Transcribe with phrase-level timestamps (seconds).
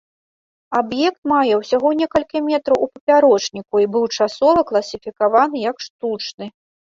[0.77, 6.45] Аб'ект мае ўсяго некалькі метраў у папярочніку і быў часова класіфікаваны як штучны.